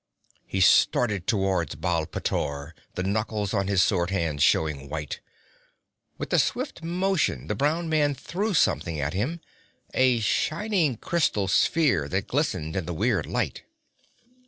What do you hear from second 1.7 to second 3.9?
Baal pteor, the knuckles on his